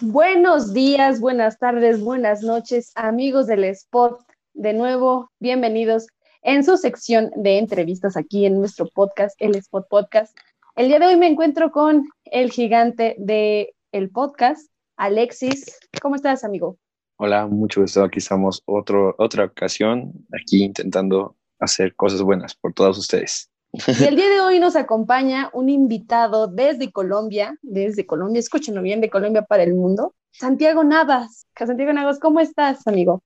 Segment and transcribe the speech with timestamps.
[0.00, 4.20] Buenos días, buenas tardes, buenas noches, amigos del Spot.
[4.52, 6.08] De nuevo, bienvenidos
[6.42, 10.36] en su sección de entrevistas aquí en nuestro podcast, el Spot Podcast.
[10.74, 15.78] El día de hoy me encuentro con el gigante del el podcast, Alexis.
[16.02, 16.76] ¿Cómo estás, amigo?
[17.16, 18.02] Hola, mucho gusto.
[18.02, 23.48] Aquí estamos otra ocasión, aquí intentando hacer cosas buenas por todos ustedes.
[23.74, 29.00] Y el día de hoy nos acompaña un invitado desde Colombia, desde Colombia, escúchenlo bien,
[29.00, 31.48] de Colombia para el mundo, Santiago Navas.
[31.56, 33.24] Santiago Navas, ¿cómo estás, amigo?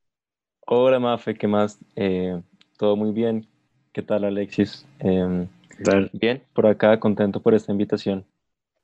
[0.67, 1.79] Hola, Mafe, ¿qué más?
[1.97, 2.41] Eh,
[2.79, 3.47] todo muy bien.
[3.93, 4.87] ¿Qué tal, Alexis?
[5.01, 5.47] Eh,
[6.15, 8.25] bien, por acá, contento por esta invitación.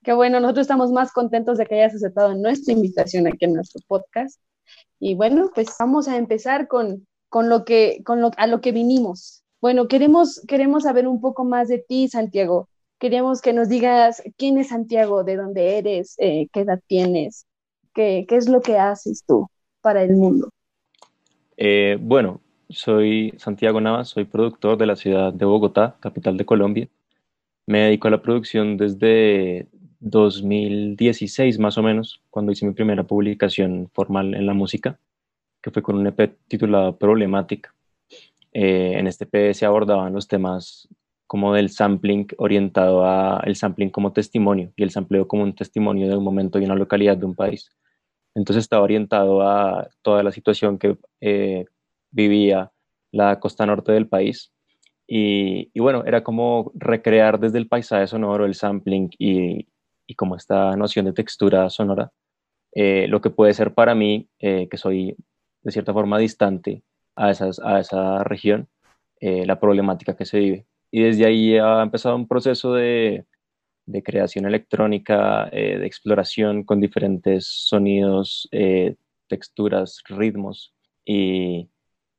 [0.03, 3.81] Qué bueno, nosotros estamos más contentos de que hayas aceptado nuestra invitación aquí en nuestro
[3.89, 4.39] podcast.
[5.01, 8.73] Y bueno, pues vamos a empezar con, con lo que, con lo, a lo que
[8.73, 9.44] vinimos.
[9.65, 12.69] Bueno, queremos, queremos saber un poco más de ti, Santiago.
[12.99, 17.47] Queremos que nos digas quién es Santiago, de dónde eres, eh, qué edad tienes,
[17.95, 19.49] qué, qué, es lo que haces tú
[19.81, 20.51] para el mundo.
[21.57, 26.89] Eh, bueno, soy Santiago Navas, soy productor de la ciudad de Bogotá, capital de Colombia.
[27.65, 29.67] Me dedico a la producción desde
[30.01, 34.99] 2016 más o menos, cuando hice mi primera publicación formal en la música,
[35.63, 37.74] que fue con un EP titulado Problemática.
[38.55, 40.89] Eh, en este EP se abordaban los temas
[41.27, 46.09] como del sampling orientado a el sampling como testimonio y el sampleo como un testimonio
[46.09, 47.71] de un momento y una localidad de un país.
[48.35, 51.67] Entonces estaba orientado a toda la situación que eh,
[52.13, 52.73] vivía
[53.11, 54.53] la costa norte del país.
[55.07, 59.69] Y, bueno, era como recrear desde el paisaje sonoro, el sampling y,
[60.07, 62.11] y como esta noción de textura sonora,
[62.73, 65.17] eh, lo que puede ser para mí, que soy
[65.63, 66.83] de cierta forma distante
[67.17, 68.69] a, esas, a esa región,
[69.21, 70.67] eh, la problemática que se vive.
[70.91, 73.27] Y desde ahí ha empezado un proceso de,
[73.87, 78.97] de creación electrónica, eh, de exploración con diferentes sonidos, eh,
[79.29, 80.75] texturas, ritmos.
[81.05, 81.69] Y,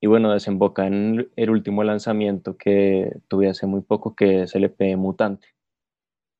[0.02, 4.66] y, bueno, desemboca en el último lanzamiento que tuve hace muy poco, que es el
[4.66, 5.48] EP Mutante.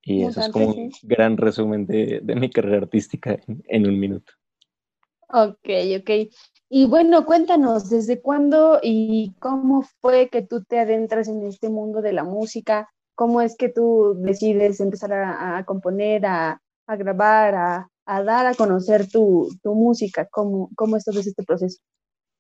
[0.04, 3.88] Y Mutante, eso es como un gran resumen de, de mi carrera artística en, en
[3.88, 4.34] un minuto.
[5.30, 5.70] Ok,
[6.00, 6.10] ok.
[6.70, 12.02] Y bueno, cuéntanos, ¿desde cuándo y cómo fue que tú te adentras en este mundo
[12.02, 12.90] de la música?
[13.14, 18.48] ¿Cómo es que tú decides empezar a, a componer, a, a grabar, a, a, dar
[18.48, 20.28] a conocer tu, tu música?
[20.32, 21.80] ¿Cómo, ¿Cómo es todo este proceso?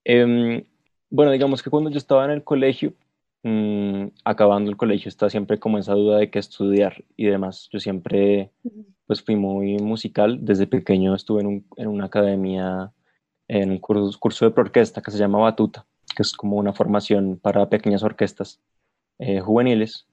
[0.03, 0.65] Eh,
[1.09, 2.93] bueno, digamos que cuando yo estaba en el colegio,
[3.43, 7.69] mmm, acabando el colegio, está siempre como esa duda de qué estudiar y demás.
[7.71, 8.51] Yo siempre
[9.05, 10.39] pues fui muy musical.
[10.41, 12.91] Desde pequeño estuve en, un, en una academia
[13.47, 15.85] en un curso, curso de orquesta que se llama Batuta,
[16.15, 18.61] que es como una formación para pequeñas orquestas
[19.19, 20.07] eh, juveniles.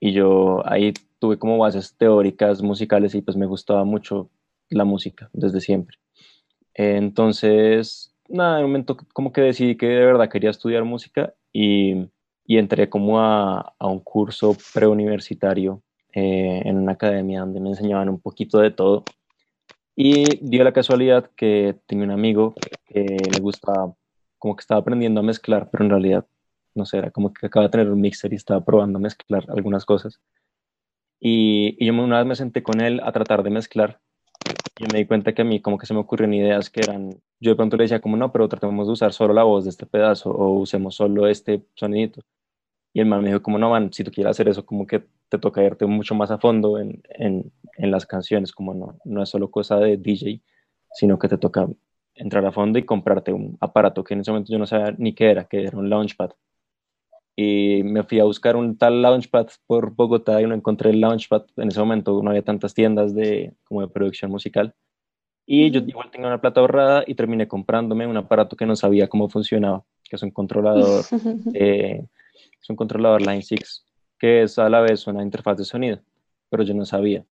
[0.00, 4.30] Y yo ahí tuve como bases teóricas musicales y pues me gustaba mucho
[4.70, 5.98] la música desde siempre.
[6.74, 12.06] Entonces, nada, un momento como que decidí que de verdad quería estudiar música y,
[12.46, 15.82] y entré como a, a un curso preuniversitario
[16.12, 19.04] eh, en una academia donde me enseñaban un poquito de todo
[20.02, 22.54] y dio la casualidad que tenía un amigo
[22.86, 23.94] que le gustaba,
[24.38, 26.26] como que estaba aprendiendo a mezclar, pero en realidad,
[26.74, 29.44] no sé, era como que acaba de tener un mixer y estaba probando a mezclar
[29.50, 30.18] algunas cosas.
[31.20, 34.00] Y, yo una vez me senté con él a tratar de mezclar
[34.78, 37.10] y me di cuenta que a mí como que se me ocurrieron ideas que eran,
[37.38, 39.70] yo de pronto le decía como no, pero tratemos de usar solo la voz de
[39.70, 42.22] este pedazo o usemos solo este sonidito.
[42.94, 45.04] Y el man me dijo como no, man, si tú quieres hacer eso, como que
[45.30, 49.22] te toca irte mucho más a fondo en, en, en, las canciones, como no, no
[49.22, 50.42] es solo cosa de DJ,
[50.92, 51.68] sino que te toca
[52.14, 55.14] entrar a fondo y comprarte un aparato que en ese momento yo no sabía ni
[55.14, 56.32] qué era, que era un Launchpad.
[57.36, 61.46] Y me fui a buscar un tal Launchpad por Bogotá y no encontré el Launchpad.
[61.56, 64.74] En ese momento no había tantas tiendas de, como de producción musical.
[65.46, 69.08] Y yo igual tenía una plata ahorrada y terminé comprándome un aparato que no sabía
[69.08, 71.04] cómo funcionaba, que es un controlador,
[71.54, 72.04] eh,
[72.60, 73.84] es un controlador Line 6
[74.20, 76.00] que es a la vez una interfaz de sonido,
[76.50, 77.26] pero yo no sabía.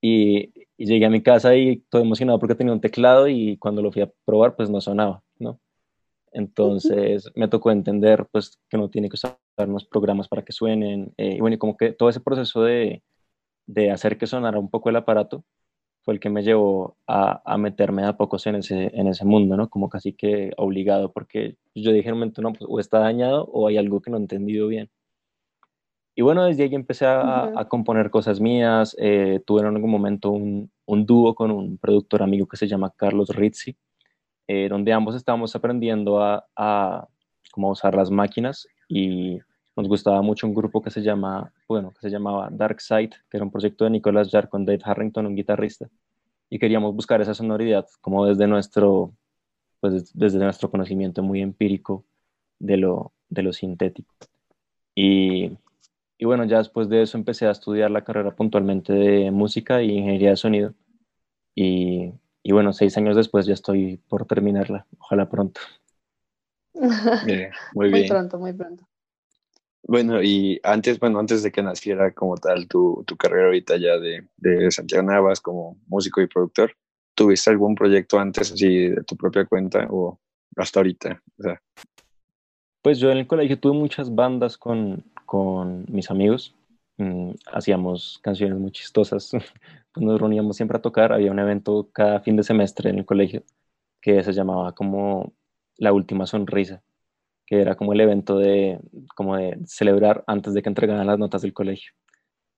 [0.00, 3.82] Y, y, llegué a mi casa y todo emocionado porque tenía un teclado y cuando
[3.82, 5.60] lo fui a probar pues no sonaba, ¿no?
[6.32, 11.12] Entonces me tocó entender pues que no tiene que usar unos programas para que suenen
[11.18, 13.02] eh, y bueno, y como que todo ese proceso de,
[13.66, 15.44] de, hacer que sonara un poco el aparato
[16.04, 19.56] fue el que me llevó a, a meterme a pocos en ese, en ese mundo,
[19.56, 19.70] ¿no?
[19.70, 23.44] Como casi que obligado porque yo dije en un momento, no, pues o está dañado
[23.46, 24.90] o hay algo que no he entendido bien.
[26.18, 27.60] Y bueno, desde ahí empecé a, uh -huh.
[27.60, 28.96] a componer cosas mías.
[28.98, 32.90] Eh, tuve en algún momento un, un, dúo con un productor amigo que se llama
[32.90, 33.76] Carlos Rizzi,
[34.48, 37.06] eh, donde ambos estábamos aprendiendo a, a
[37.52, 39.38] cómo usar las máquinas y
[39.76, 43.36] nos gustaba mucho un grupo que se llama, bueno, que se llamaba Dark Side, que
[43.36, 45.88] era un proyecto de Nicolas Jarre con Dave Harrington, un guitarrista.
[46.50, 49.12] y queríamos buscar esa sonoridad como desde nuestro,
[49.78, 52.04] pues desde nuestro conocimiento muy empírico
[52.58, 54.12] de lo, de lo sintético.
[54.96, 55.52] Y,
[56.18, 59.92] y bueno, ya después de eso empecé a estudiar la carrera puntualmente de música y
[59.92, 60.74] ingeniería de sonido.
[61.54, 62.12] Y,
[62.42, 65.60] y bueno, seis años después ya estoy por terminarla, ojalá pronto.
[66.74, 67.50] muy bien.
[67.72, 68.88] Muy pronto, muy pronto.
[69.84, 73.96] Bueno, y antes, bueno, antes de que naciera como tal tu, tu carrera ahorita ya
[73.98, 76.74] de, de, Santiago Navas como músico y productor,
[77.14, 80.18] ¿tuviste algún proyecto antes así de tu propia cuenta o
[80.56, 81.22] hasta ahorita?
[81.38, 81.62] O sea.
[82.82, 86.56] Pues yo en el colegio tuve muchas bandas con, con mis amigos,
[86.98, 89.30] mm, hacíamos canciones muy chistosas,
[89.92, 93.06] pues nos reuníamos siempre a tocar, había un evento cada fin de semestre en el
[93.06, 93.44] colegio
[94.00, 95.32] que se llamaba como
[95.76, 96.82] La Última Sonrisa
[97.48, 98.78] que era como el evento de,
[99.16, 101.92] como de celebrar antes de que entregaran las notas del colegio.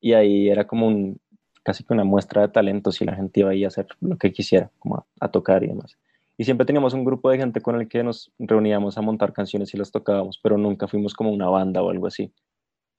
[0.00, 1.20] Y ahí era como un,
[1.62, 4.32] casi que una muestra de talentos y la gente iba ahí a hacer lo que
[4.32, 5.96] quisiera, como a, tocar y demás.
[6.37, 9.73] Y siempre teníamos un grupo de gente con el que nos reuníamos a montar canciones
[9.75, 12.32] y las tocábamos, pero nunca fuimos como una banda o algo así.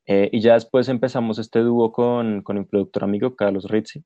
[0.06, 4.04] Eh, y ya después empezamos este dúo con, con un productor amigo, Carlos Rizzi,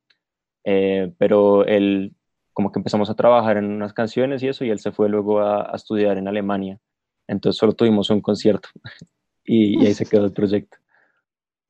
[0.64, 2.16] eh, pero él
[2.54, 5.40] como que empezamos a trabajar en unas canciones y eso, y él se fue luego
[5.42, 6.80] a, estudiar en Alemania
[7.28, 8.70] entonces solo tuvimos un concierto
[9.46, 10.78] y, ahí se quedó el proyecto.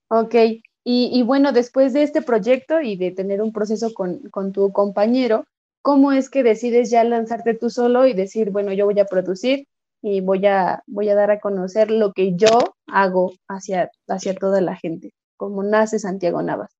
[0.09, 0.35] Ok,
[0.83, 4.71] y, y, bueno, después de este proyecto y de tener un proceso con, con, tu
[4.71, 5.45] compañero,
[5.81, 9.67] ¿cómo es que decides ya lanzarte tú solo y decir, bueno, yo voy a producir
[10.03, 14.61] y voy a, voy a dar a conocer lo que yo hago hacia, hacia toda
[14.61, 15.13] la gente?
[15.37, 16.71] ¿Cómo nace Santiago Navas?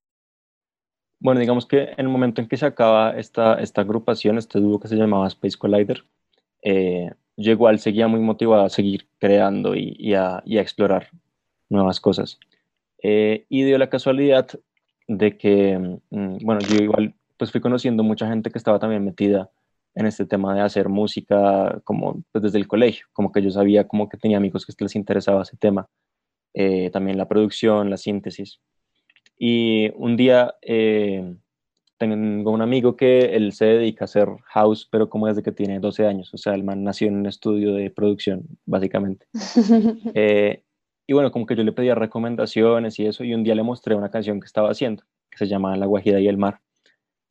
[1.19, 4.79] Bueno, digamos que en el momento en que se acaba esta, esta agrupación, este dúo
[4.79, 6.03] que se llamaba Space Collider,
[6.61, 11.09] eh, yo igual seguía muy motivado a seguir creando y, a, explorar
[11.69, 12.39] nuevas cosas.
[13.01, 14.47] Eh, y dio la casualidad
[15.07, 19.49] de que, mm, bueno, yo igual pues fui conociendo mucha gente que estaba también metida
[19.95, 23.87] en este tema de hacer música como pues, desde el colegio, como que yo sabía
[23.87, 25.87] como que tenía amigos que les interesaba ese tema,
[26.53, 28.59] eh, también la producción, la síntesis.
[29.37, 31.35] Y un día eh,
[31.97, 35.79] tengo un amigo que él se dedica a hacer house, pero como desde que tiene
[35.79, 39.27] 12 años, o sea, el man nació en un estudio de producción, básicamente.
[40.13, 40.63] Eh,
[41.07, 43.95] y bueno, como que yo le pedía recomendaciones y eso, y un día le mostré
[43.95, 46.61] una canción que estaba haciendo, que se llama La Guajira y el Mar.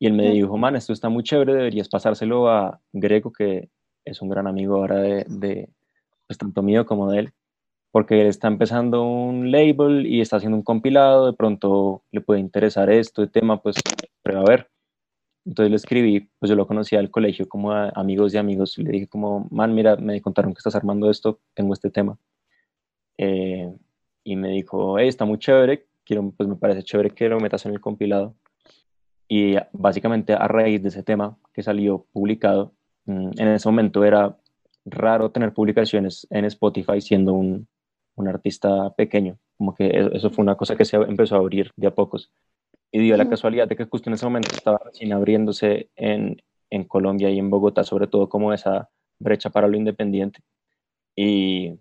[0.05, 3.71] Y él me dijo, man, esto está muy chévere, deberías pasárselo a Greco, que
[4.05, 5.71] es un gran amigo ahora de, de
[6.27, 7.33] pues tanto mío como de él
[7.95, 12.41] porque él está empezando un label y está haciendo un compilado, de pronto le puede
[12.41, 13.77] interesar esto, el tema, pues
[14.21, 14.69] prueba a ver.
[15.45, 18.83] Entonces le escribí, pues yo lo conocía del colegio como a amigos de amigos, y
[18.83, 22.19] le dije como, man, mira, me contaron que estás armando esto, tengo este tema.
[23.17, 23.73] Eh,
[24.25, 27.65] y me dijo, hey, está muy chévere, quiero, pues me parece chévere que lo metas
[27.65, 28.35] en el compilado.
[29.29, 32.73] Y básicamente a raíz de ese tema que salió publicado,
[33.07, 34.37] mm, en ese momento era
[34.85, 37.67] raro tener publicaciones en Spotify siendo un,
[38.17, 41.73] un artista pequeño, como que e-, eso fue una cosa que se empezó a abrir
[41.77, 42.31] de a pocos.
[42.93, 46.85] Y dio la casualidad de que justo en ese momento estaba recién abriéndose en, en
[46.85, 48.89] Colombia y en Bogotá, sobre todo como esa
[49.19, 50.41] brecha para lo independiente.
[51.17, 51.81] Y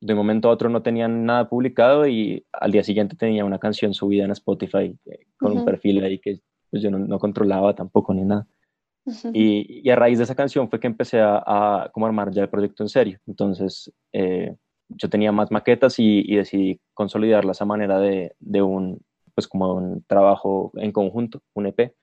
[0.00, 3.58] de un momento a otro no tenían nada publicado y al día siguiente tenía una
[3.58, 6.40] canción subida en Spotify eh, con un perfil ahí que
[6.74, 8.48] pues, yo no, controlaba tampoco ni nada.
[9.32, 12.42] y, y, a raíz de esa canción fue que empecé a, a como armar ya
[12.42, 13.20] el proyecto en serio.
[13.28, 14.56] Entonces, eh,
[14.88, 19.00] yo tenía más maquetas y, decidí consolidarlas a manera de, de, un,
[19.36, 21.94] pues como un trabajo en conjunto, un EP.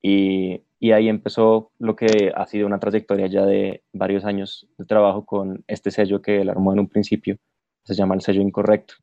[0.00, 4.86] Y, y, ahí empezó lo que ha sido una trayectoria ya de varios años de
[4.86, 7.36] trabajo con este sello que él armó en un principio,
[7.84, 8.94] se llama el sello incorrecto.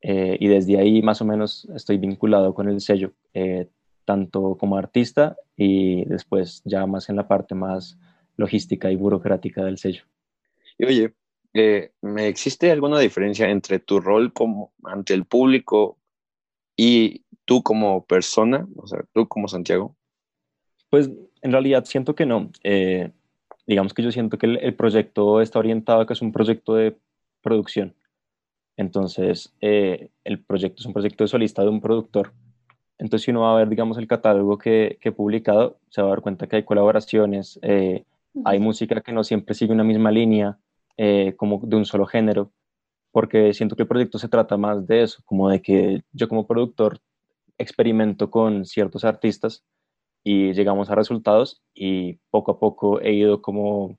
[0.00, 3.68] Eh, y desde ahí más o menos estoy vinculado con el sello, eh,
[4.08, 7.98] tanto como artista y después ya más en la parte más
[8.38, 10.04] logística y burocrática del sello.
[10.78, 11.14] Y oye,
[11.52, 15.98] eh, ¿me existe alguna diferencia entre tu rol como ante el público
[16.74, 19.94] y tú como persona, o sea, tú como Santiago?
[20.88, 21.10] Pues
[21.42, 22.50] en realidad siento que no.
[22.64, 23.10] Eh,
[23.66, 26.96] digamos que yo siento que el, proyecto está orientado a que es un proyecto de
[27.42, 27.94] producción.
[28.78, 32.32] Entonces, eh, el proyecto es un proyecto de solista de un productor.
[32.98, 36.08] Entonces, si uno va a ver, digamos, el catálogo que, que he publicado, se va
[36.08, 37.60] a dar cuenta que hay colaboraciones,
[38.44, 40.58] hay música que no siempre sigue una misma línea,
[41.00, 42.50] eh, como de un solo género,
[43.12, 46.46] porque siento que el proyecto se trata más de eso, como de que yo como
[46.46, 47.00] productor
[47.56, 49.64] experimento con ciertos artistas
[50.24, 53.98] y llegamos a resultados y poco a poco he ido como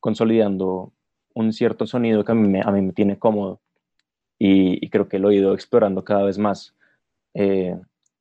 [0.00, 0.92] consolidando
[1.34, 3.60] un cierto sonido que a mí me, a mí me tiene cómodo
[4.38, 6.74] y, creo que lo he ido explorando cada vez más.
[7.34, 7.78] Eh,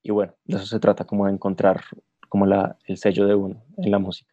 [0.08, 1.84] y bueno, de eso se trata, como de encontrar
[2.30, 4.32] como la, el sello de uno en la música.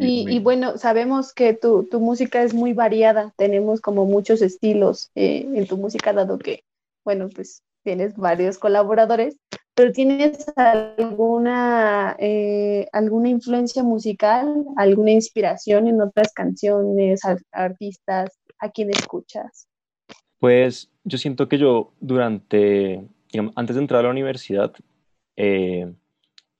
[0.00, 5.46] Y, bueno, sabemos que tu, tu, música es muy variada, tenemos como muchos estilos eh,
[5.52, 6.64] en tu música, dado que,
[7.04, 9.36] bueno, pues tienes varios colaboradores,
[9.74, 17.20] pero ¿tienes alguna, eh, alguna influencia musical, alguna inspiración en otras canciones,
[17.52, 19.68] artistas, a quien escuchas?
[20.38, 23.06] Pues yo siento que yo durante,
[23.56, 24.72] antes de entrar a la universidad,
[25.36, 25.92] eh,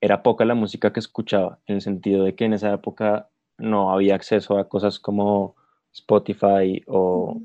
[0.01, 3.91] era poca la música que escuchaba, en el sentido de que en esa época no
[3.91, 5.55] había acceso a cosas como
[5.91, 7.41] Spotify o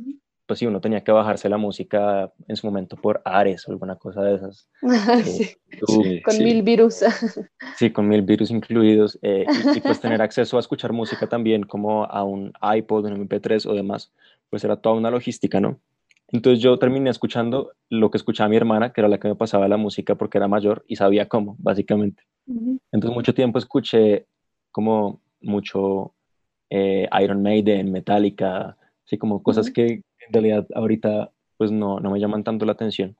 [0.46, 3.96] pues sí, uno tenía que bajarse la música en su momento por Ares o alguna
[3.96, 4.68] cosa de esas.
[5.74, 7.02] Eh, con mil virus.
[7.76, 9.18] sí, con mil virus incluidos.
[9.22, 13.66] Eh, y, pues tener acceso a escuchar música también como a un iPod, un MP3
[13.66, 14.12] o demás,
[14.50, 15.80] pues era toda una logística, ¿no?
[16.34, 19.68] Entonces yo terminé escuchando lo que escuchaba mi hermana, que era la que me pasaba
[19.68, 22.24] la música porque era mayor y sabía cómo, básicamente.
[22.90, 24.26] Entonces mucho tiempo escuché
[24.72, 26.12] como mucho
[26.70, 28.76] eh, Iron Maiden, Metallica,
[29.06, 33.16] así como cosas que en realidad ahorita pues no, no me llaman tanto la atención.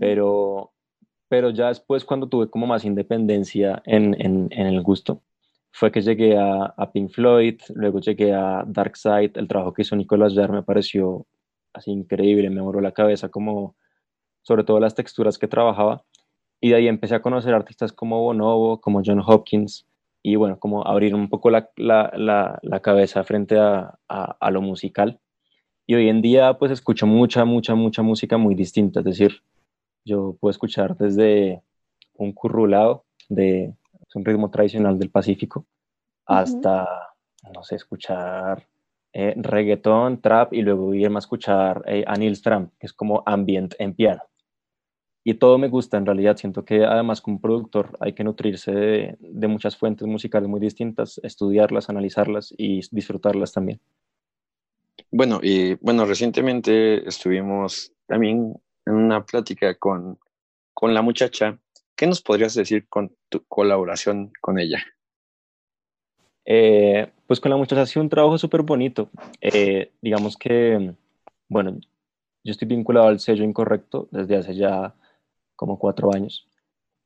[0.00, 0.72] Pero,
[1.28, 5.22] pero ya después cuando tuve como más independencia en, en, en el gusto,
[5.70, 9.82] fue que llegué a, a, Pink Floyd, luego llegué a Dark Side, el trabajo que
[9.82, 11.28] hizo Nicolas Jarre me pareció
[11.74, 13.76] así increíble, me moró la cabeza como
[14.42, 16.04] sobre todo las texturas que trabajaba.
[16.60, 19.86] Y de ahí empecé a conocer artistas como Bonobo, como John Hopkins
[20.22, 24.50] y bueno, como abrir un poco la, la, la, la cabeza frente a, a, a
[24.50, 25.20] lo musical.
[25.86, 29.42] Y hoy en día pues escucho mucha, mucha, mucha música muy distinta, es decir,
[30.06, 31.62] yo puedo escuchar desde
[32.14, 33.74] un currulado de
[34.14, 35.66] un ritmo tradicional del Pacífico
[36.24, 36.86] hasta,
[37.52, 38.66] no sé, escuchar
[39.14, 43.22] eh, reggaetón, trap y luego irme a escuchar eh, a Neil Stram, que es como
[43.24, 44.22] ambient en piano.
[45.24, 49.16] Y todo me gusta en realidad, siento que además como productor hay que nutrirse de,
[49.20, 53.80] de muchas fuentes musicales muy distintas, estudiarlas, analizarlas y disfrutarlas también.
[55.10, 58.54] Bueno, y bueno, recientemente estuvimos también
[58.84, 60.18] en una plática con,
[60.74, 61.58] con la muchacha.
[61.96, 64.82] ¿Qué nos podrías decir con tu colaboración con ella?
[66.44, 69.10] Eh, pues con la muchacha ha sido un trabajo súper bonito.
[69.40, 70.94] Eh, digamos que,
[71.48, 71.78] bueno,
[72.42, 74.94] yo estoy vinculado al sello incorrecto desde hace ya
[75.56, 76.48] como cuatro años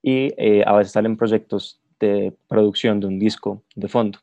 [0.03, 4.19] y eh, a veces salen proyectos de producción de un disco de fondo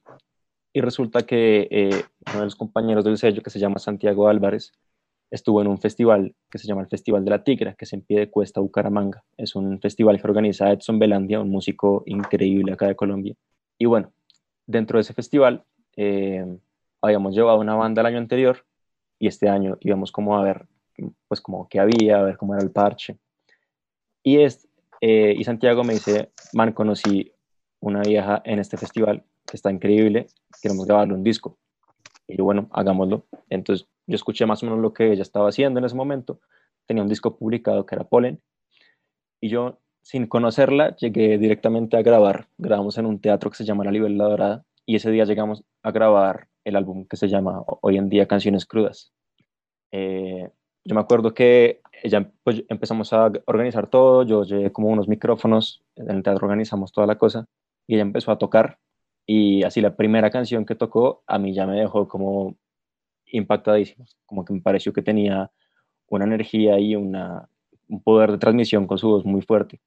[0.75, 4.74] y resulta que eh, uno de los compañeros del sello, que se llama Santiago Álvarez,
[5.32, 8.02] estuvo en un festival que se llama el Festival de la Tigra, que se en
[8.02, 9.24] pie de cuesta Bucaramanga.
[9.38, 13.36] Es un festival que organiza Edson Belandia, un músico increíble acá de Colombia.
[13.78, 14.12] Y bueno,
[14.68, 15.64] dentro de ese festival
[15.96, 16.46] eh,
[17.02, 18.66] habíamos llevado una banda el año anterior
[19.20, 20.68] y este año íbamos como a ver,
[21.28, 23.18] pues como qué había, a ver cómo era el parche.
[24.24, 24.68] Y, es,
[25.02, 27.32] eh, y Santiago me dice, man, conocí
[27.80, 30.28] una vieja en este festival que está increíble,
[30.62, 31.58] queremos grabarle un disco.
[32.28, 33.25] Y bueno, hagámoslo.
[33.50, 36.40] Entonces yo escuché más o menos lo que ella estaba haciendo en ese momento.
[36.86, 38.42] Tenía un disco publicado que era Polen.
[39.40, 42.48] Y yo, sin conocerla, llegué directamente a grabar.
[42.58, 44.66] Grabamos en un teatro que se llama La Libélula Dorada.
[44.86, 48.65] Y ese día llegamos a grabar el álbum que se llama hoy en día Canciones
[48.65, 49.12] Crudas.
[49.92, 50.50] Eh,
[50.84, 54.24] yo me acuerdo que ella, pues, empezamos a organizar todo.
[54.24, 55.84] Yo llevé como unos micrófonos.
[55.96, 57.48] En el teatro organizamos toda la cosa.
[57.88, 58.80] Y ella empezó a tocar
[59.25, 62.56] y así la primera canción que tocó a mí ya me dejó como
[63.25, 65.51] impactadísimo, como que me pareció que tenía
[66.08, 67.50] una energía y una,
[67.89, 69.82] un poder de transmisión con su voz muy fuerte.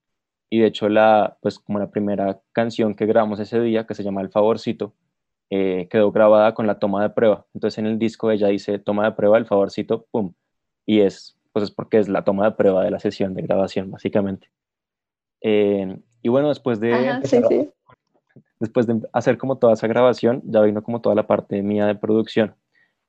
[0.50, 4.02] Y de hecho, la, pues como la primera canción que grabamos ese día, que se
[4.02, 4.94] llama El Favorcito,
[5.50, 7.46] eh, quedó grabada con la toma de prueba.
[7.54, 10.34] Entonces en el disco ella dice toma de prueba, El Favorcito, pum.
[10.86, 13.90] Y es, pues es porque es la toma de prueba de la sesión de grabación,
[13.90, 14.50] básicamente.
[15.40, 17.20] Eh, y bueno, después de
[18.60, 21.94] después de hacer como toda esa grabación, ya vino como toda la parte mía de
[21.94, 22.54] producción.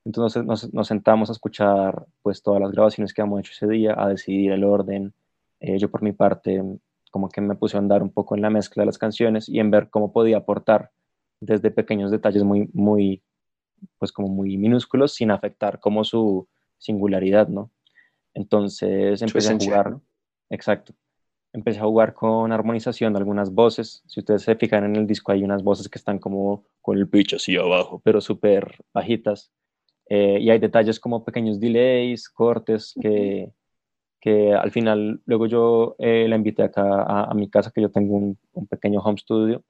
[0.05, 3.95] Entonces nos, nos sentamos a escuchar pues todas las grabaciones que hemos hecho ese día,
[3.97, 5.13] a decidir el orden.
[5.59, 6.63] Eh, yo por mi parte
[7.09, 9.59] como que me puse a andar un poco en la mezcla de las canciones y
[9.59, 10.91] en ver cómo podía aportar
[11.39, 13.23] desde pequeños detalles muy, muy,
[13.97, 16.47] pues como muy minúsculos sin afectar como su
[16.77, 17.71] singularidad, ¿no?
[18.33, 20.01] Entonces empecé a jugar, ¿no?
[20.49, 20.93] Exacto
[21.53, 24.03] empecé a jugar con armonización de algunas voces.
[24.07, 27.07] Si ustedes se fijan en el disco, hay unas voces que están como con el
[27.07, 29.51] pitch así abajo, pero súper bajitas.
[30.09, 33.51] Eh, y hay detalles como pequeños delays, cortes, que,
[34.19, 38.15] que al final luego yo eh, la invité acá a, mi casa, que yo tengo
[38.15, 39.63] un, un, pequeño home studio,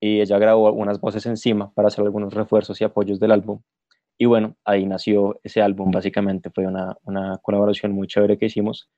[0.00, 3.60] y ella grabó algunas voces encima para hacer algunos refuerzos y apoyos del álbum.
[4.18, 8.88] Y bueno, ahí nació ese álbum, básicamente fue una, una colaboración muy chévere que hicimos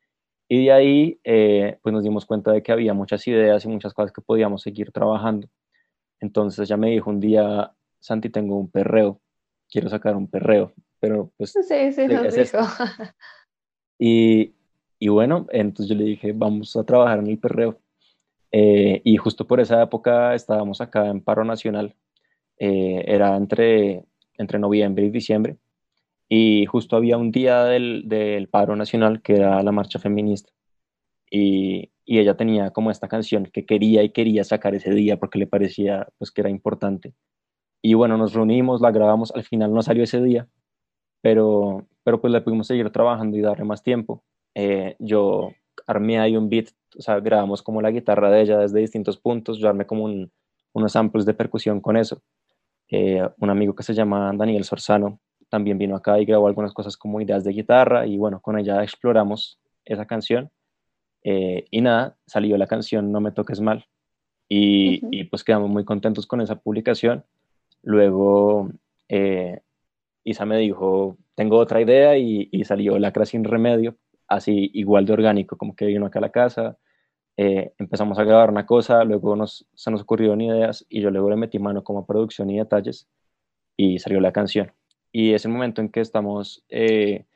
[0.48, 3.94] Y de ahí, eh, pues nos dimos cuenta de que había muchas ideas y muchas
[3.94, 5.48] cosas que podíamos seguir trabajando.
[6.20, 9.20] Entonces ella me dijo un día, Santi, tengo un perreo,
[9.70, 11.52] quiero sacar un perreo, pero pues...
[11.52, 12.58] Sí, sí, nos dijo.
[13.98, 14.55] Y,
[15.06, 17.78] y, bueno, entonces yo le dije, vamos a trabajar en el perreo.
[18.50, 21.94] Eh, y justo por esa época estábamos acá en paro nacional.
[22.58, 24.04] Eh, era entre,
[24.36, 25.58] entre noviembre y diciembre.
[26.28, 30.50] Y justo había un día del, del paro nacional que era la marcha feminista.
[31.30, 35.38] Y, y, ella tenía como esta canción que quería y quería sacar ese día porque
[35.38, 37.14] le parecía pues que era importante.
[37.82, 40.48] Y bueno, nos reunimos, la grabamos, al final no salió ese día,
[41.22, 44.25] pero, pero pues le pudimos seguir trabajando y darle más tiempo.
[44.58, 45.52] Eh, yo
[45.86, 49.58] armé ahí un beat, o sea, grabamos como la guitarra de ella desde distintos puntos,
[49.58, 50.32] yo armé como un,
[50.72, 52.22] unos samples de percusión con eso.
[52.88, 55.20] Eh, un amigo que se llama Daniel Sorzano
[55.50, 58.82] también vino acá y grabó algunas cosas como ideas de guitarra y bueno, con ella
[58.82, 60.50] exploramos esa canción.
[61.22, 63.86] Eh, y nada, salió la canción No me toques mal.
[64.48, 67.25] Y, y, pues quedamos muy contentos con esa publicación.
[67.82, 68.70] Luego
[69.08, 69.60] eh,
[70.25, 73.96] Isa me dijo, tengo otra idea y, salió Lacra sin remedio,
[74.28, 76.78] así igual de orgánico, como que vino acá a la casa,
[77.37, 81.30] eh, empezamos a grabar una cosa, luego nos, se nos ocurrieron ideas y yo luego
[81.30, 83.09] le metí mano como producción y detalles
[83.76, 84.73] y salió la canción.
[85.12, 87.26] Y es el momento en que estamos eh,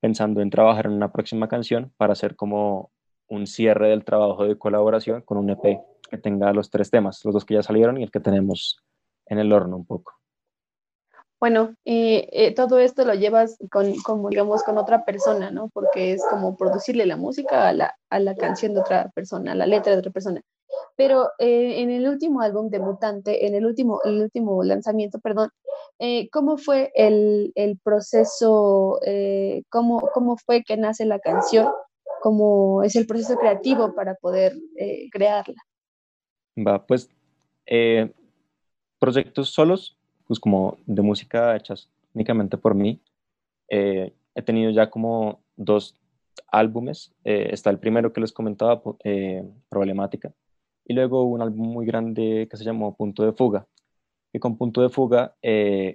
[0.00, 2.90] pensando en trabajar en una próxima canción para hacer como
[3.28, 5.80] un cierre del trabajo de colaboración con un EP
[6.10, 8.82] que tenga los tres temas, los dos que ya salieron y el que tenemos
[9.26, 10.17] en el horno un poco.
[11.40, 15.68] Bueno, eh, todo esto lo llevas con, como digamos, con otra persona, ¿no?
[15.72, 19.54] Porque es como producirle la música a la, a la canción de otra persona, a
[19.54, 20.42] la letra de otra persona.
[20.96, 25.50] Pero eh, en el último álbum de Mutante, en el último, el último lanzamiento, perdón,
[26.00, 28.98] eh, ¿cómo fue el, el proceso,
[29.70, 31.68] cómo, cómo fue que nace la canción?
[32.20, 34.54] ¿Cómo es el proceso creativo para poder
[35.12, 35.62] crearla?
[36.56, 37.08] Va, pues
[38.98, 39.97] proyectos solos,
[40.28, 43.00] pues como de música hechas únicamente por mí.
[43.68, 45.96] Eh, he tenido ya como dos
[46.52, 47.12] álbumes.
[47.24, 50.32] Eh, está el primero que les comentaba, eh, Problemática,
[50.84, 53.66] y luego un álbum muy grande que se llamó Punto de Fuga.
[54.32, 55.34] Y con Punto de Fuga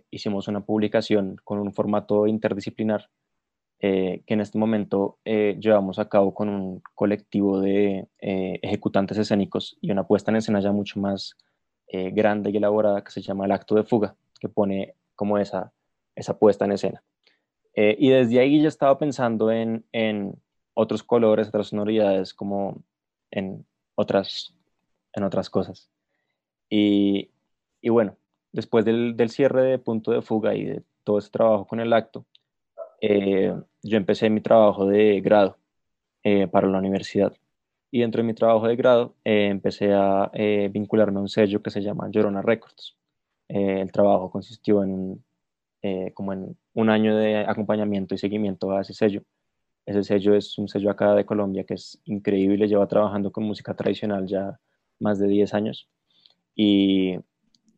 [0.09, 3.09] hicimos una publicación con un formato interdisciplinar
[3.79, 10.07] que en este momento llevamos a cabo con un colectivo de ejecutantes escénicos y una
[10.07, 11.37] puesta en escena ya mucho más
[11.95, 15.71] eh, grande y elaborada que se llama El Acto de Fuga, que pone como esa,
[16.15, 17.01] esa puesta en escena.
[17.75, 20.35] Eh, y desde ahí ya estaba pensando en, en,
[20.75, 22.83] otros colores, otras sonoridades, como
[23.31, 24.53] en otras,
[25.13, 25.89] en otras cosas.
[26.69, 27.29] Y,
[27.79, 28.17] y bueno,
[28.51, 31.93] después del, del, cierre de Punto de Fuga y de todo ese trabajo con el
[31.93, 32.25] acto,
[33.01, 35.57] eh, yo empecé mi trabajo de grado
[36.51, 37.33] para la universidad.
[37.93, 41.61] Y dentro de mi trabajo de grado eh, empecé a eh, vincularme a un sello
[41.61, 42.97] que se llama Llorona Records.
[43.49, 45.23] Eh, el trabajo consistió en
[46.13, 49.21] como en un año de acompañamiento y seguimiento a ese sello.
[49.85, 53.73] Ese sello es un sello acá de Colombia que es increíble, lleva trabajando con música
[53.73, 54.57] tradicional ya
[54.99, 55.89] más de 10 años.
[56.55, 57.17] Y,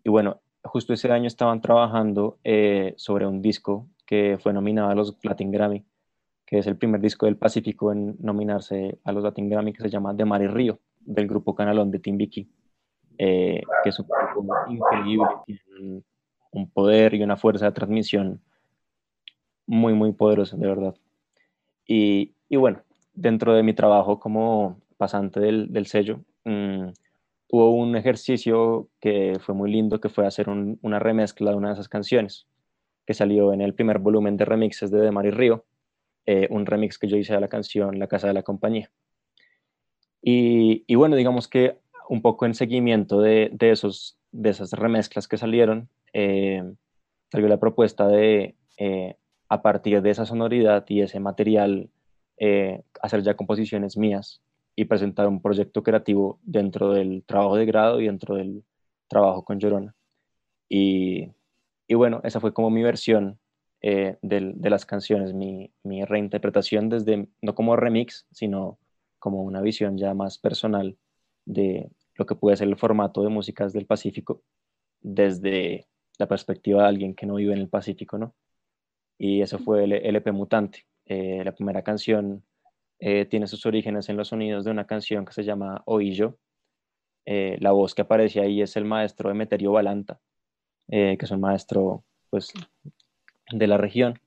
[0.06, 2.38] bueno, justo ese año estaban trabajando
[2.95, 5.84] sobre un disco que fue nominado a los Latin Grammy
[6.45, 9.89] que es el primer disco del Pacífico en nominarse a los Latin Grammy, que se
[9.89, 12.47] llama De Mar y Río, del grupo Canalón de Timbiqui,
[13.17, 16.04] eh, que es un grupo increíble, tiene
[16.51, 18.41] un poder y una fuerza de transmisión
[19.67, 20.95] muy, muy poderosa, de verdad.
[21.88, 22.82] Y, y bueno,
[23.13, 26.89] dentro de mi trabajo como pasante del, del sello, mmm,
[27.49, 31.69] hubo un ejercicio que fue muy lindo, que fue hacer un, una remezcla de una
[31.69, 32.47] de esas canciones,
[33.06, 35.65] que salió en el primer volumen de remixes de De Mar y Río,
[36.25, 38.89] eh, un remix que yo hice de la canción La Casa de la Compañía.
[40.21, 41.78] Y, y bueno, digamos que
[42.09, 46.63] un poco en seguimiento de, de, esos, de esas remezclas que salieron, eh,
[47.31, 49.17] salió la propuesta de, eh,
[49.49, 51.89] a partir de esa sonoridad y ese material,
[53.01, 54.41] hacer ya composiciones mías
[54.75, 58.65] y presentar un proyecto creativo dentro del trabajo de grado y dentro del
[59.07, 59.95] trabajo con Llorona.
[60.67, 61.31] Y,
[61.87, 63.39] y bueno, esa fue como mi versión
[63.81, 68.79] eh, de, las canciones, mi, reinterpretación desde, no como remix, sino
[69.19, 70.97] como una visión ya más personal
[71.45, 74.41] de lo que puede ser el formato de músicas del Pacífico
[75.01, 78.36] desde la perspectiva de alguien que no vive en el Pacífico, ¿no?
[79.17, 80.86] Y eso fue el LP Mutante.
[81.05, 82.43] Eh, la primera canción
[82.99, 86.38] eh, tiene sus orígenes en los sonidos de una canción que se llama Oillo.
[87.25, 90.19] la voz que aparece ahí es el maestro Emeterio Balanta,
[90.88, 92.53] que es un maestro pues
[93.51, 94.19] de la región.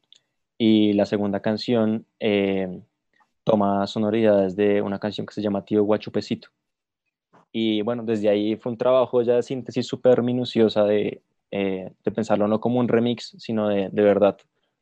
[0.59, 2.83] Y la segunda canción eh,
[3.45, 6.49] toma sonoridades de una canción que se llama Tío Guachupecito.
[7.53, 12.11] Y bueno, desde ahí fue un trabajo ya de síntesis súper minuciosa de, eh, de,
[12.13, 14.37] pensarlo no como un remix, sino de, de verdad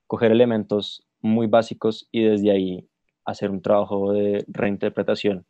[0.06, 2.88] coger elementos muy básicos y desde ahí
[3.24, 5.46] hacer un trabajo de reinterpretación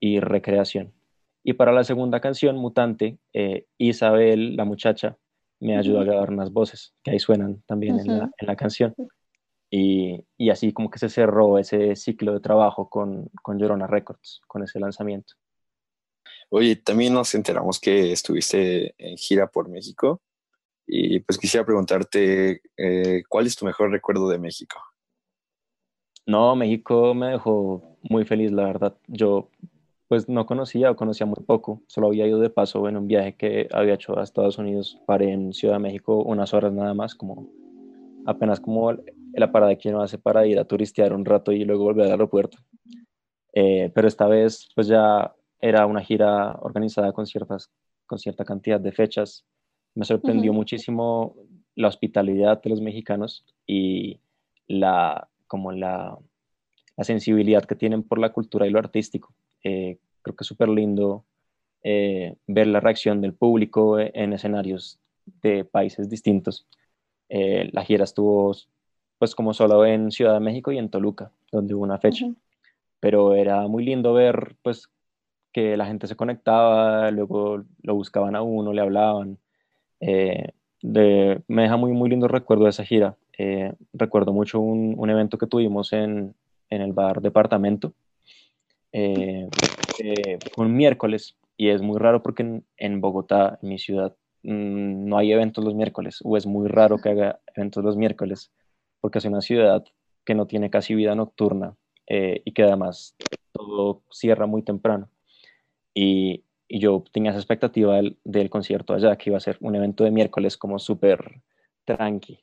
[0.00, 0.92] y recreación.
[1.42, 5.18] Y para la segunda canción, Mutante, eh, Isabel, la muchacha,
[5.60, 8.94] me ayudó a grabar unas voces que ahí suenan también en, la, en, la, canción.
[9.70, 14.40] Y, y, así como que se cerró ese ciclo de trabajo con, con Llorona Records,
[14.46, 15.34] con ese lanzamiento.
[16.50, 20.22] Oye, también nos enteramos que estuviste en gira por México
[20.86, 24.78] y pues quisiera preguntarte, eh, ¿cuál es tu mejor recuerdo de México?
[26.26, 28.96] No, México me dejó muy feliz, la verdad.
[29.06, 29.50] Yo
[30.08, 33.36] pues no conocía o conocía muy poco, solo había ido de paso en un viaje
[33.36, 37.14] que había hecho a Estados Unidos, paré en Ciudad de México unas horas nada más,
[37.14, 37.48] como
[38.26, 38.92] apenas como
[39.32, 42.12] la parada que uno hace para ir a turistear un rato y luego volver al
[42.12, 42.58] aeropuerto.
[43.54, 47.70] Eh, pero esta vez pues ya era una gira organizada con, ciertas,
[48.04, 49.46] con cierta cantidad de fechas.
[49.94, 51.36] Me sorprendió muchísimo
[51.74, 54.20] la hospitalidad de los mexicanos y
[54.66, 56.18] la, como la,
[56.98, 59.32] la sensibilidad que tienen por la cultura y lo artístico.
[59.62, 61.24] Eh, creo que es súper lindo
[61.82, 64.98] eh, ver la reacción del público en escenarios
[65.40, 66.66] de países distintos.
[67.30, 68.54] Eh, la gira estuvo
[69.16, 72.26] pues como solo en Ciudad de México y en Toluca, donde hubo una fecha.
[73.00, 74.90] Pero era muy lindo ver pues
[75.54, 79.38] que la gente se conectaba, luego lo buscaban a uno, le hablaban.
[80.00, 83.16] me deja muy, muy lindo recuerdo de esa gira.
[83.94, 86.34] recuerdo mucho un, un, evento que tuvimos en,
[86.70, 87.94] en el bar Departamento,
[88.92, 89.48] eh,
[89.98, 95.18] eh, un miércoles y es muy raro porque en, Bogotá, en mi ciudad, mmm, no
[95.18, 98.52] hay eventos los miércoles o es muy raro que haga eventos los miércoles
[99.00, 99.84] porque es una ciudad
[100.24, 101.74] que no tiene casi vida nocturna
[102.06, 103.16] eh, y que además
[103.52, 105.08] todo cierra muy temprano.
[105.94, 109.76] Y, y yo tenía esa expectativa del, del, concierto allá, que iba a ser un
[109.76, 111.42] evento de miércoles como súper
[111.84, 112.40] tranqui.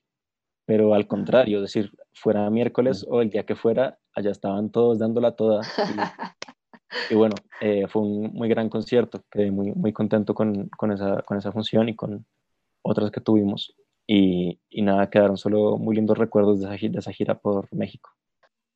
[0.66, 5.00] Pero al contrario, es decir, fuera miércoles o el día que fuera, allá estaban todos
[5.00, 5.62] dándola toda.
[5.64, 10.92] Y, y bueno, eh, fue un muy gran concierto, quedé muy, muy contento con, con,
[10.92, 12.26] esa, con esa función y con
[12.84, 13.76] otras que tuvimos.
[14.08, 18.10] Y, y nada, quedaron solo muy lindos recuerdos de esa, de esa gira por México.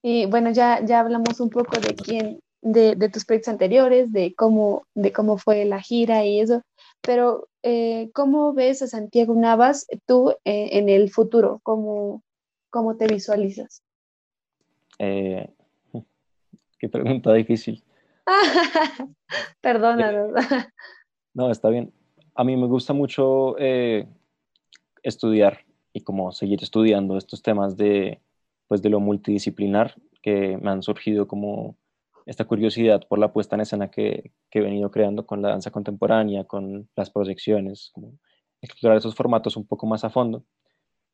[0.01, 4.33] Y bueno, ya, ya hablamos un poco de quién, de, de, tus proyectos anteriores, de
[4.33, 6.63] cómo, de cómo fue la gira y eso,
[6.99, 11.59] pero eh, ¿cómo ves a Santiago Navas tú eh, en el futuro?
[11.61, 12.23] ¿Cómo,
[12.71, 13.83] cómo te visualizas?
[14.97, 15.47] Eh,
[16.79, 17.83] qué pregunta difícil.
[19.61, 20.31] Perdónanos.
[21.35, 21.93] no, está bien.
[22.33, 23.55] A mí me gusta mucho
[25.03, 25.59] estudiar
[25.93, 28.19] y como seguir estudiando estos temas de,
[28.67, 31.77] pues, de lo multidisciplinar que me han surgido como
[32.25, 35.71] esta curiosidad por la puesta en escena que, que, he venido creando con la danza
[35.71, 38.13] contemporánea, con las proyecciones, como
[38.61, 40.43] explorar esos formatos un poco más a fondo.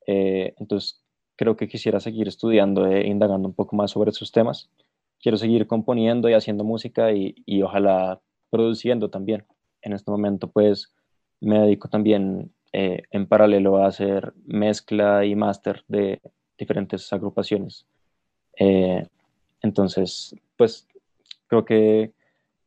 [0.08, 1.04] Eh, entonces,
[1.36, 4.70] creo que quisiera seguir estudiando e indagando un poco más sobre esos temas.
[5.20, 9.46] Quiero seguir componiendo y haciendo música y, y ojalá produciendo también.
[9.82, 10.94] En este momento, pues,
[11.42, 16.22] me dedico también eh, en paralelo a hacer mezcla y máster de
[16.58, 17.86] diferentes agrupaciones.
[18.58, 19.06] Eh,
[19.62, 20.88] entonces, pues
[21.52, 22.14] creo que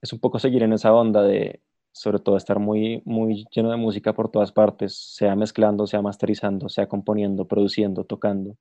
[0.03, 3.79] es un poco seguir en esa onda de, sobre todo, estar muy, muy lleno de
[3.79, 8.59] música por todas partes, sea mezclando, sea masterizando, sea componiendo, produciendo, tocando.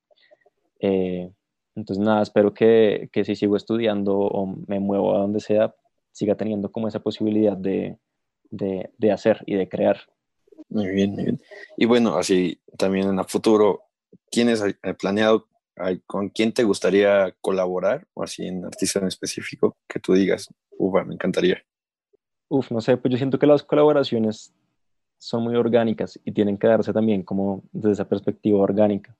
[0.80, 1.30] Eh,
[1.76, 5.76] entonces, nada, espero que, que, si sigo estudiando o me muevo a donde sea,
[6.14, 7.98] siga teniendo como esa posibilidad de,
[8.50, 9.98] de, de hacer y de crear.
[10.70, 11.42] Muy bien, muy bien.
[11.76, 13.82] Y bueno, así también en el futuro,
[14.32, 14.64] ¿tienes
[14.98, 15.48] planeado
[16.06, 18.08] ¿Con quién te gustaría colaborar?
[18.14, 21.64] O así en artista en específico, que tú digas, ufa, me encantaría.
[22.50, 24.54] Uf, no sé, pues yo siento que las colaboraciones
[25.18, 29.18] son muy orgánicas y tienen que darse también como desde esa perspectiva orgánica.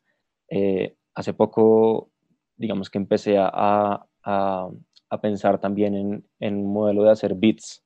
[0.50, 2.12] Eh, hace poco,
[2.58, 4.70] digamos que empecé a, a,
[5.10, 7.84] a pensar también en, en, un modelo de hacer beats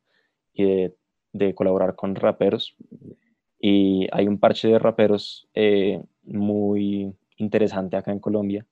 [0.53, 0.95] y de,
[1.32, 2.75] de, colaborar con raperos.
[3.60, 8.65] Y hay un parche de raperos eh, muy interesante acá en Colombia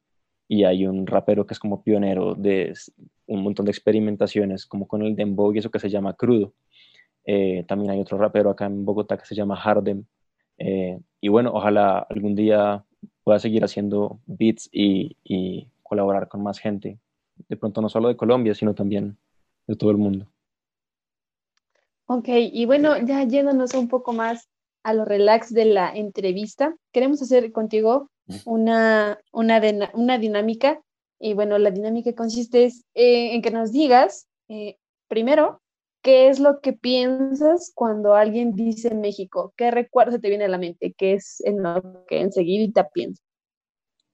[0.47, 2.73] y hay un rapero que es como pionero de
[3.27, 6.53] un montón de experimentaciones como con el dembow y eso que se llama crudo.
[7.25, 10.05] Eh, también hay otro rapero acá en Bogotá que se llama Hardem.
[10.57, 12.85] Eh, y bueno, ojalá algún día
[13.23, 16.99] pueda seguir haciendo beats y, y, colaborar con más gente.
[17.47, 19.17] De pronto no solo de Colombia, sino también
[19.67, 20.27] de todo el mundo.
[22.07, 24.47] Ok, y bueno, ya yéndonos un poco más
[24.83, 28.09] a lo relax de la entrevista, queremos hacer contigo
[28.45, 29.61] una, una,
[29.93, 30.81] una dinámica
[31.19, 35.61] Y bueno, la dinámica consiste eh, en que nos digas, eh, primero,
[36.01, 39.53] ¿qué es lo que piensas cuando alguien dice México?
[39.57, 40.93] ¿Qué recuerdo te viene a la mente?
[40.97, 43.23] ¿Qué es en lo que enseguida piensas?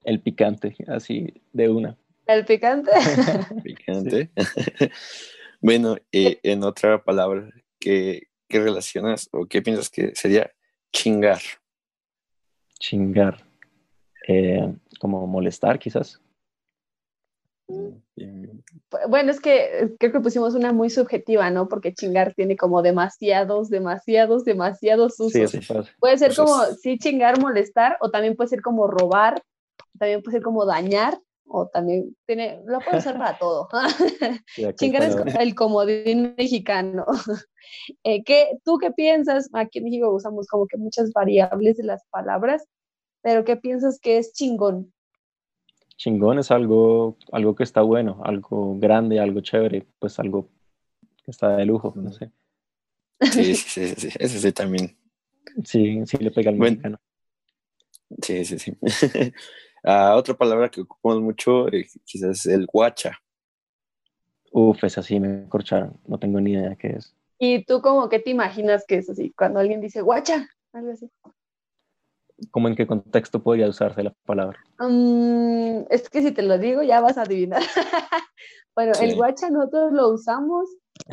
[0.04, 1.98] El picante, así de una.
[2.28, 2.92] ¿El picante?
[3.64, 4.32] picante.
[5.62, 10.52] bueno, eh, en otra palabra, ¿qué, ¿qué relacionas o qué piensas que sería
[10.92, 11.42] chingar?
[12.80, 13.51] Chingar.
[15.00, 16.22] Como molestar, quizás.
[19.08, 21.68] Bueno, es que creo que pusimos una muy subjetiva, ¿no?
[21.68, 25.52] Porque chingar tiene como demasiados, demasiados, demasiados usos.
[26.00, 29.42] puede ser como, sí, chingar, molestar, o también puede ser como robar,
[29.98, 33.68] también puede ser como dañar, o también tiene, lo puede usar para todo.
[34.76, 37.06] chingar es el comodín mexicano.
[38.04, 39.50] Eh, ¿qué, ¿Tú qué piensas?
[39.54, 42.66] Aquí en México usamos como que muchas variables de las palabras,
[43.22, 44.92] pero ¿qué piensas que es chingón?
[46.02, 50.50] chingón es algo, algo que está bueno, algo grande, algo chévere, pues algo
[51.24, 52.32] que está de lujo, no sé.
[53.32, 54.98] Sí, sí, sí, sí, ese sí también.
[55.64, 57.00] Sí, sí le pega al mexicano.
[58.22, 58.74] Sí, sí, sí.
[59.84, 63.18] Ah, otra palabra que ocupamos mucho eh, quizás es el guacha.
[64.52, 67.16] Uf, es así, me corcharon, no tengo ni idea qué es.
[67.40, 69.34] ¿Y tú como qué te imaginas que es así?
[69.36, 71.10] Cuando alguien dice guacha, algo así.
[72.50, 74.60] ¿Cómo en qué contexto podría usarse la palabra?
[74.80, 77.62] Mm, es que si te lo digo ya vas a adivinar.
[78.76, 80.68] bueno, el guacha nosotros lo usamos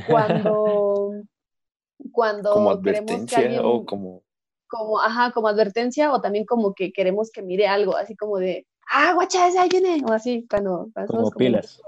[0.09, 1.13] cuando
[2.13, 4.23] cuando como advertencia o como
[4.69, 8.67] como ajá, como advertencia o también como que queremos que mire algo, así como de,
[8.93, 11.81] ah, guacha, esa viene, o así, cuando, como, pilas.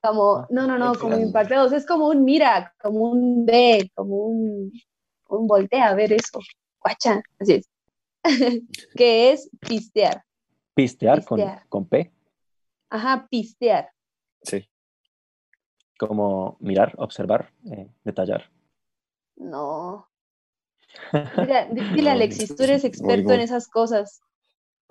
[0.00, 4.72] Como, no, no, no, como impactados, es como un mira, como un ve, como un,
[5.28, 6.38] un voltea a ver eso,
[6.80, 7.68] guacha, así es.
[8.96, 10.24] que es pistear.
[10.74, 11.24] Pistear,
[11.68, 12.12] Con, P.
[12.90, 13.90] Ajá, pistear.
[14.42, 14.68] Sí.
[15.98, 18.50] Como mirar, observar, eh, detallar.
[19.36, 20.08] No.
[21.36, 24.20] Mira, dile Alexis, tú eres experto en esas cosas.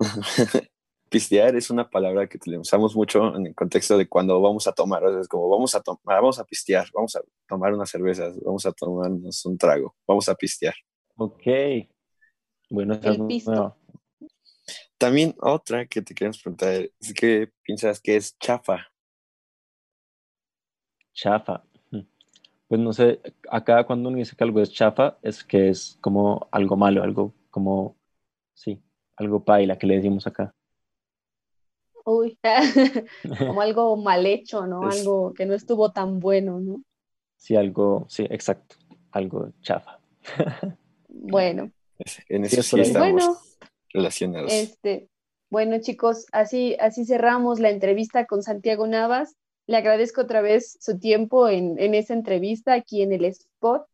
[1.08, 5.02] Pistear es una palabra que usamos mucho en el contexto de cuando vamos a tomar,
[5.18, 8.72] es como vamos a tomar, vamos a pistear, vamos a tomar unas cervezas, vamos a
[8.72, 10.74] tomarnos un trago, vamos a pistear.
[11.16, 11.46] Ok,
[12.70, 12.98] bueno,
[14.98, 18.86] También otra que te queremos preguntar es que piensas que es chafa.
[21.12, 21.62] Chafa.
[22.68, 26.48] Pues no sé, acá cuando uno dice que algo es chafa, es que es como
[26.50, 27.96] algo malo, algo como,
[28.52, 28.82] sí,
[29.16, 30.54] algo paila que le decimos acá.
[32.04, 32.38] Uy,
[33.38, 34.82] como algo mal hecho, ¿no?
[34.82, 36.82] Algo que no estuvo tan bueno, ¿no?
[37.36, 38.76] Sí, algo, sí, exacto,
[39.12, 39.98] algo chafa.
[41.08, 41.72] bueno,
[42.28, 43.38] en eso sí, estamos bueno,
[43.92, 44.52] relacionados.
[44.52, 45.08] Este,
[45.50, 49.34] bueno, chicos, así, así cerramos la entrevista con Santiago Navas.
[49.66, 53.86] Le agradezco otra vez su tiempo en, en esa entrevista aquí en el spot.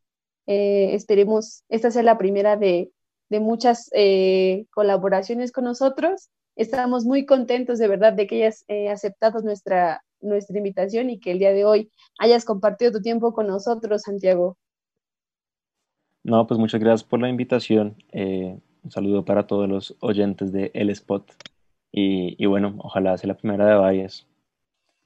[0.46, 2.90] Eh, esperemos esta sea la primera de,
[3.30, 6.28] de muchas eh, colaboraciones con nosotros.
[6.56, 11.32] Estamos muy contentos de verdad de que hayas eh, aceptado nuestra, nuestra invitación y que
[11.32, 14.56] el día de hoy hayas compartido tu tiempo con nosotros, Santiago.
[16.24, 17.96] No, pues muchas gracias por la invitación.
[18.12, 21.30] Eh, un saludo para todos los oyentes de El Spot.
[21.96, 24.26] Y, bueno, ojalá sea la primera de varias.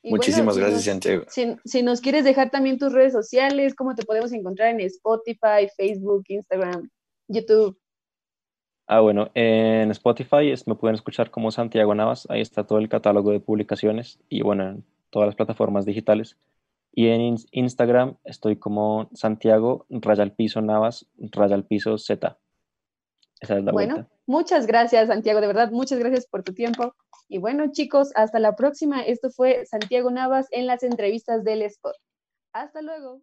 [0.02, 1.24] Muchísimas gracias, Santiago.
[1.28, 6.24] Si, nos quieres dejar también tus redes sociales, cómo te podemos encontrar en Spotify, Facebook,
[6.28, 6.88] Instagram,
[7.26, 7.78] YouTube.
[8.86, 12.26] Ah, bueno, en Spotify me pueden escuchar como Santiago Navas.
[12.30, 16.38] Ahí está todo el catálogo de publicaciones y bueno, en todas las plataformas digitales.
[16.92, 22.38] Y en Instagram estoy como Santiago Rayal Piso Navas Rayal Piso Z.
[23.40, 26.94] Esa es la bueno, muchas gracias Santiago, de verdad, muchas gracias por tu tiempo.
[27.28, 29.02] Y bueno chicos, hasta la próxima.
[29.02, 31.94] Esto fue Santiago Navas en las entrevistas del Spot.
[32.52, 33.20] Hasta luego.